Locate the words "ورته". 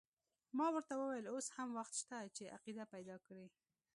0.75-0.93